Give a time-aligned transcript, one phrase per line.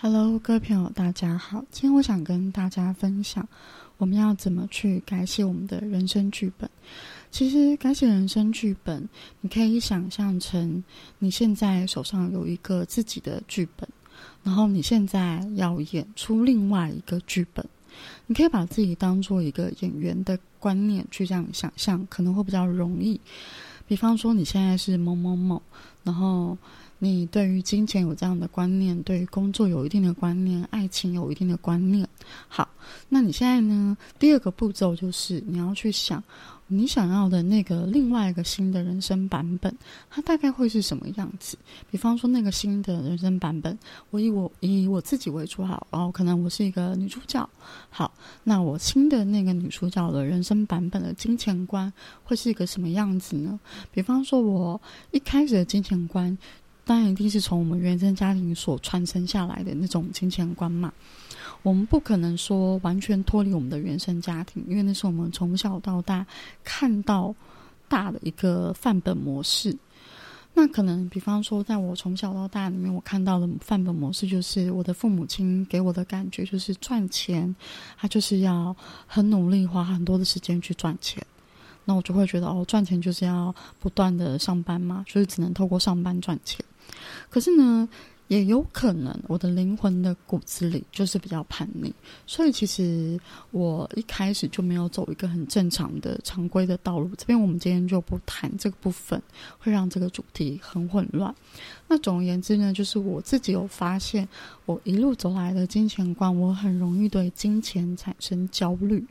[0.00, 1.58] Hello，各位朋友，大家好。
[1.72, 3.48] 今天我想跟大家分享，
[3.96, 6.70] 我们要怎么去改写我们的人生剧本。
[7.32, 9.08] 其实，改写人生剧本，
[9.40, 10.84] 你可以想象成
[11.18, 13.88] 你现在手上有一个自己的剧本，
[14.44, 17.66] 然后你现在要演出另外一个剧本。
[18.28, 23.20] 你可以把自己当做一个演员的观念去这样想象，可能会比较容易。
[23.88, 25.60] 比方说，你现在是某某某，
[26.04, 26.56] 然后。
[27.00, 32.08] 你对于金钱有这样的观念，对于工作有一定的观念，爱情有一定的观念。
[32.48, 32.68] 好，
[33.08, 33.96] 那你现在呢？
[34.18, 36.22] 第二个步骤就是你要去想，
[36.66, 39.72] 你想要的那个另外一个新的人生版本，
[40.10, 41.56] 它大概会是什么样子？
[41.90, 43.78] 比方说，那个新的人生版本，
[44.10, 47.48] 我以我以我自己为主好，然后可能我是一个女主角。
[47.88, 48.12] 好，
[48.42, 51.92] 那我新的那个女主角的人生版本的金钱观
[52.24, 53.58] 会是一个什么样子呢？
[53.92, 54.80] 比方说，我
[55.12, 56.36] 一开始的金钱观。
[56.88, 60.90] 当然，一定是从我们原生家庭所传承下来的那种金钱观嘛。
[61.62, 66.24] 我们不可能说完全脱离我们的原生家庭，因为那是我们从小到大
[66.64, 67.34] 看到
[67.88, 69.76] 大的一个范本模式。
[70.54, 77.54] 那可能，比方说，在我从小到大里面，我看到的范本模式就是我的父母亲给我的感觉就是赚钱，
[77.98, 78.74] 他就是要
[79.06, 81.22] 很努力，花很多的时间去赚钱。
[81.84, 86.64] 那我就会觉得，哦，赚钱就是要不断的上班嘛，所以只能透过上班赚钱。
[87.30, 87.88] 可是呢，
[88.28, 91.92] 也有可能我的灵魂的骨子里就是比较叛逆，
[92.26, 93.18] 所以其实
[93.50, 97.10] 我一开始就没有走一个很正常的常规的道路。
[97.16, 99.20] 这边我们今天就不谈这个部分，
[99.58, 101.34] 会让这个主题很混乱。
[101.88, 104.28] 那总而言之呢，就是我自己有发现，
[104.66, 109.06] 我一路走来的金钱观，我很容易对金钱产生焦虑。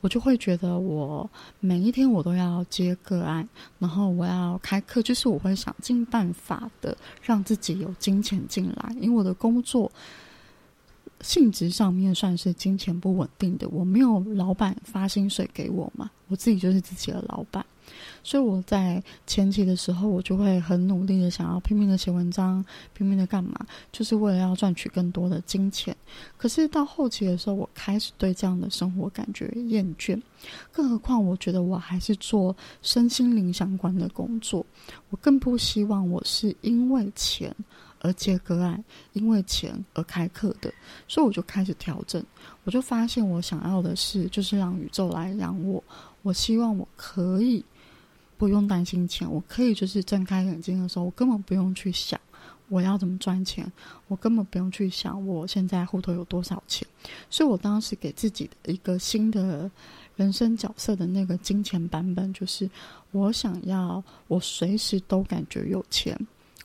[0.00, 1.28] 我就会觉得，我
[1.60, 9.90] 每一天我都要接个案，然后我要开课，就是我会想尽办法的让自己有金钱进来，因为我的工作
[11.20, 17.64] 性质上面算是金钱不稳定的，我没有老板发薪水给我嘛，我自己就是自己的老板。
[18.22, 22.62] 所以我在前期的时候，我就会很努力的想要拼命的写文章，
[22.92, 25.96] 拼命的干嘛，就是为了要赚取更多的金钱。
[26.36, 30.20] 可是到后期的时候，我开始对这样的生活感觉厌倦，
[30.70, 34.64] 更何况我觉得我还是做身心灵相关的工作，
[35.08, 37.54] 我更不希望我是因为钱
[38.00, 38.82] 而接个案，
[39.12, 40.72] 因为钱而开课的。
[41.06, 42.24] 所以我就开始调整，
[42.64, 45.82] 我就发现我想要的是，就是让宇宙来养我。
[46.22, 47.64] 我希望我可以。
[48.36, 52.20] 不用担心钱，我可以就是睁开眼睛的时候，我根本不用去想
[52.68, 53.68] 我要怎么赚钱，
[54.06, 56.86] 我根本不用去想我现在户头有多少钱。
[57.28, 59.68] 所以我当时给自己的一个新的
[60.14, 62.70] 人生角色的那个金钱版本，就是
[63.10, 66.16] 我想要我随时都感觉有钱。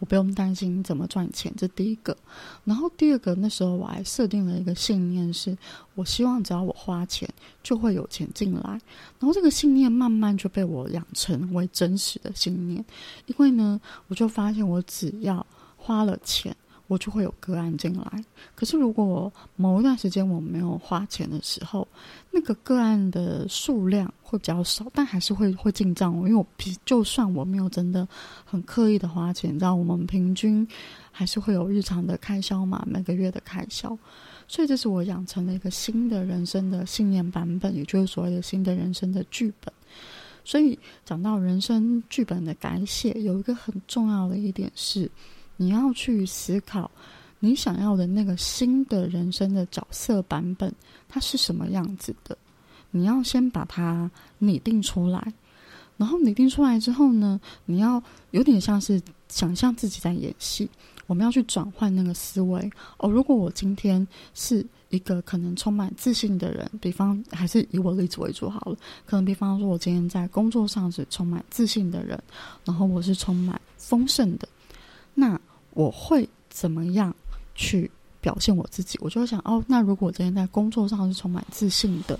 [0.00, 2.16] 我不用担心怎么赚钱，这第一个。
[2.64, 5.56] 然后第二个，那时候我还设定了一个信念，是
[5.94, 7.28] 我希望只要我花钱，
[7.62, 8.80] 就会有钱进来。
[9.18, 12.84] 然后这个信念慢慢就被我养成为真实的信念，
[13.26, 15.46] 因为呢，我就发现我只要
[15.76, 16.56] 花了钱。
[16.90, 18.24] 我就会有个案进来，
[18.56, 21.86] 可是如果某一段时间我没有花钱的时候，
[22.32, 26.12] 那个个案的数量会比较少，但还是会会进账。
[26.16, 28.08] 因为我平就算我没有真的
[28.44, 30.66] 很刻意的花钱，你知道我们平均
[31.12, 33.96] 还是会有日常的开销嘛，每个月的开销。
[34.48, 39.72] 所以这是我养成了一个新的人生的信念版本，也就是所谓的新的人生的剧本。
[40.44, 45.08] 所以讲到人生剧本的改写，有一个很重要的一点是。
[45.60, 46.90] 你要去思考，
[47.38, 50.74] 你想要的那个新的人生的角色版本，
[51.06, 52.36] 它是什么样子的？
[52.90, 55.22] 你要先把它拟定出来，
[55.98, 58.98] 然后拟定出来之后呢，你要有点像是
[59.28, 60.66] 想象自己在演戏。
[61.06, 63.10] 我们要去转换那个思维哦。
[63.10, 72.18] 如果我今天是一个可能充满自信的人，比方还是以我例子为主好了，可能比方说，我今天在工作上是充满自信的人，
[72.64, 74.48] 然后我是充满丰盛的，
[75.72, 77.14] 我会怎么样
[77.54, 78.98] 去表现我自己？
[79.00, 82.18] 我就会想哦，那如果我今天在工作上是充满自信的，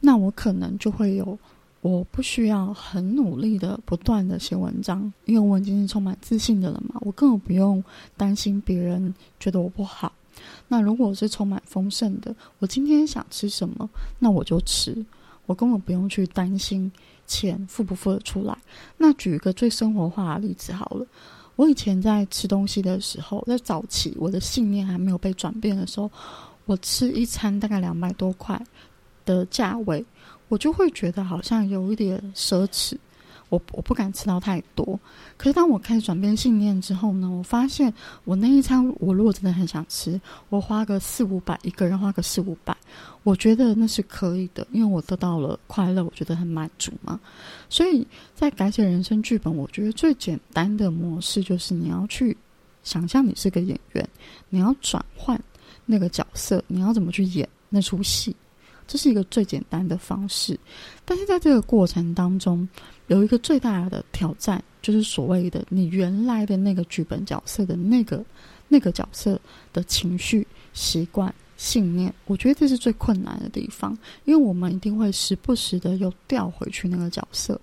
[0.00, 1.38] 那我可能就会有，
[1.80, 6.96] 我不需要很努力的不断的写文章，因为我已经是充满自信的了嘛。
[7.00, 7.82] 我根本不用
[8.16, 10.12] 担心别人觉得我不好。
[10.68, 13.88] 那如果是充满丰盛的，我今天想吃什么，
[14.18, 15.04] 那我就吃，
[15.46, 16.90] 我根本不用去担心。
[17.28, 18.58] 钱付不付得出来？
[18.96, 21.06] 那举一个最生活化的例子好了。
[21.54, 26.10] 我以前在吃东西的时候，在早期我的信念还没有被转变的时候，
[26.66, 28.60] 我吃一餐大概两百多块
[29.24, 30.04] 的价位，
[30.48, 32.96] 我就会觉得好像有一点奢侈。
[33.48, 34.98] 我我不敢吃到太多。
[35.36, 37.92] 可是当我开始转变信念之后呢，我发现
[38.24, 42.76] 我那一餐我如果真的很想吃，我花个四五百一个人花个四五百，
[43.22, 47.18] 我觉得那是可以的，因为我得到了快乐，我觉得很满足嘛。
[47.68, 52.36] 所以在改写人生剧本，我觉得最简单的模式就是你要去
[52.82, 54.08] 想象你是个演员，
[54.48, 55.40] 你要转换
[55.86, 58.34] 那个角色，你要怎么去演那出戏。
[58.88, 60.58] 这是一个最简单的方式，
[61.04, 62.66] 但是在这个过程当中，
[63.08, 68.24] 有一个最大的挑战，就是所谓的你原来的那个剧本角色的那个
[68.66, 69.38] 那个角色
[69.74, 72.12] 的情绪、习惯、信念。
[72.24, 77.60] 我觉得这是最困难的地方，因为我们一定会时不时的又调回去那个角色。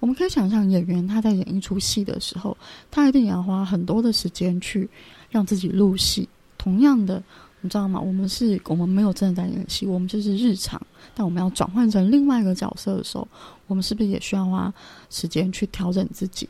[0.00, 2.56] 我们可以想象，演员他在演一出戏的时候，
[2.90, 4.88] 他一定要花很多的时间去
[5.30, 6.28] 让自己入戏。
[6.58, 7.22] 同样的。
[7.64, 7.98] 你知道吗？
[7.98, 10.78] 我们是我们没有真的在演戏，我们就是日常。
[11.14, 13.26] 但我们要转换成另外一个角色的时候，
[13.66, 14.70] 我们是不是也需要花
[15.08, 16.46] 时间去调整自己？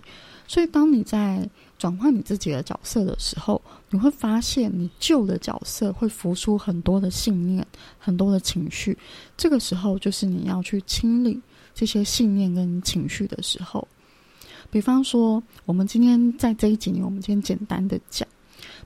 [0.49, 7.64] 所以，当你在转换你自己的角色的时候，你会发现你旧的角色会浮出很多的信念、
[7.96, 8.99] 很多的情绪。
[9.37, 11.40] 这个时候，就是你要去清理
[11.76, 13.87] 这些信念跟情绪的时候。
[14.69, 18.24] 比方说，我们今天在这一集里，我们今天简单的讲。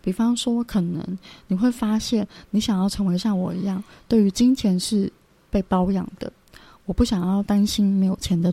[0.03, 5.13] 比方说，可能你会发现，你想要成为像我一样，对于金钱是
[5.51, 6.33] 被包养的。
[6.87, 8.53] 我不想要担心没有钱的。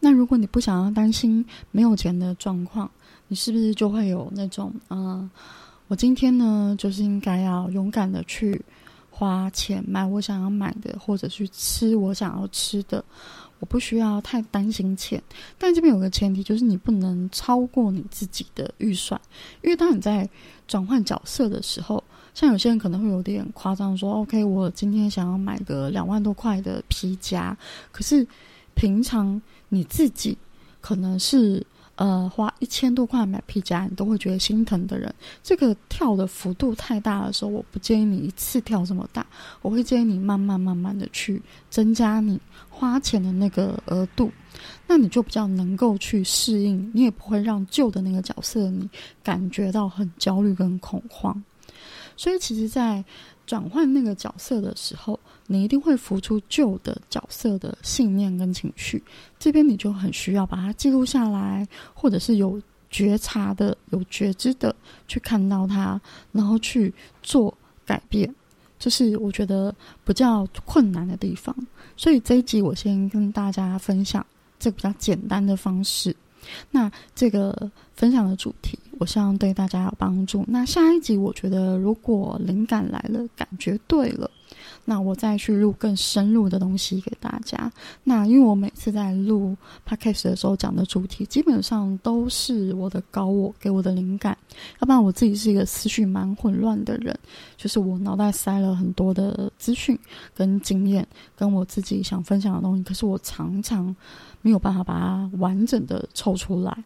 [0.00, 2.90] 那如果你不想要担心没有钱的状况，
[3.28, 5.30] 你是不是就会有那种，嗯，
[5.88, 8.60] 我今天呢，就是应该要勇敢的去
[9.10, 13.02] 花钱买我想要买的，或者去吃我想要吃的。
[13.64, 15.22] 我不需要太担心钱，
[15.56, 19.18] 但这边有个前提，就是你不能超过你自己的预算，
[19.62, 20.28] 因为当你在
[20.68, 27.56] 转换角色的时候，像有些人可能会有点夸张，说 OK，我今天想要买个两万多块的皮夹，
[27.90, 28.26] 可是
[28.74, 29.40] 平常
[29.70, 30.36] 你自己
[30.82, 31.66] 可能是。
[31.96, 39.24] 呃，花一千多块买皮夹，你都会觉得心疼的人，这个跳的幅度太大的时候，我不建议你一次跳这么大，
[39.62, 44.30] 我会建议你慢慢慢慢的去增加你花钱的那个额度，
[44.88, 48.90] 那你就比较能够去适应，你也不会让旧的那个角色你
[49.22, 51.42] 感觉到很焦虑跟恐慌。
[52.16, 53.04] 所以，其实，在
[53.46, 59.02] 转换那个角色的时候，你一定会浮出旧的角色的信念跟情绪，
[59.38, 62.60] 这边你就很需要把它记录下来，或者是有
[62.90, 64.74] 觉察的、有觉知的
[65.06, 66.00] 去看到它，
[66.32, 66.92] 然后去
[67.22, 67.52] 做
[67.84, 68.32] 改变，
[68.78, 69.74] 这是我觉得
[70.04, 71.54] 比较困难的地方。
[71.96, 74.24] 所以这一集我先跟大家分享
[74.58, 76.14] 这个比较简单的方式。
[76.70, 80.44] 那这个分享的主题，我希望对大家有帮助。
[80.48, 84.30] 那下一集，我觉得如果灵感来了，感觉对了。
[84.84, 87.70] 那我再去录更深入的东西给大家。
[88.02, 89.56] 那因为我每次在录
[89.88, 94.36] podcast 的时候讲的主题，基本上都是我的高我给我的灵感。
[94.80, 97.18] 要不然我自己是一个思绪蛮混乱的人，
[97.56, 99.98] 就是我脑袋塞了很多的资讯
[100.34, 103.94] 跟经验，跟我自己想分享的东西，可是我常常
[104.42, 106.84] 没有办法把它完整的凑出来。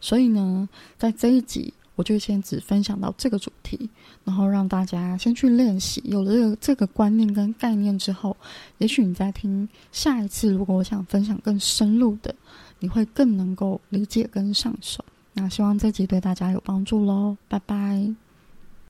[0.00, 1.72] 所以呢，在这一集。
[1.94, 3.88] 我就先只分享到这个主题，
[4.24, 6.02] 然后让大家先去练习。
[6.04, 8.36] 有了这个这个观念跟概念之后，
[8.78, 12.34] 也许你在听下一次，如果我想分享更深入的，
[12.78, 15.04] 你会更能够理解跟上手。
[15.34, 18.14] 那希望这集对大家有帮助喽，拜拜。